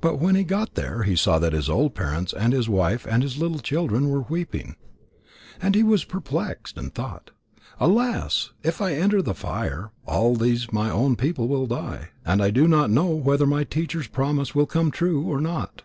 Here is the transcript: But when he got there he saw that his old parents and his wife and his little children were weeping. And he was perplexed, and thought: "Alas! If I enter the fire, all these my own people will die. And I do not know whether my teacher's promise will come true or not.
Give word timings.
But 0.00 0.20
when 0.20 0.36
he 0.36 0.44
got 0.44 0.76
there 0.76 1.02
he 1.02 1.16
saw 1.16 1.40
that 1.40 1.52
his 1.52 1.68
old 1.68 1.92
parents 1.96 2.32
and 2.32 2.52
his 2.52 2.68
wife 2.68 3.04
and 3.04 3.20
his 3.20 3.36
little 3.36 3.58
children 3.58 4.08
were 4.08 4.20
weeping. 4.20 4.76
And 5.60 5.74
he 5.74 5.82
was 5.82 6.04
perplexed, 6.04 6.78
and 6.78 6.94
thought: 6.94 7.32
"Alas! 7.80 8.52
If 8.62 8.80
I 8.80 8.92
enter 8.94 9.22
the 9.22 9.34
fire, 9.34 9.90
all 10.06 10.36
these 10.36 10.72
my 10.72 10.88
own 10.88 11.16
people 11.16 11.48
will 11.48 11.66
die. 11.66 12.10
And 12.24 12.40
I 12.40 12.50
do 12.50 12.68
not 12.68 12.90
know 12.90 13.06
whether 13.08 13.44
my 13.44 13.64
teacher's 13.64 14.06
promise 14.06 14.54
will 14.54 14.66
come 14.66 14.92
true 14.92 15.22
or 15.24 15.40
not. 15.40 15.82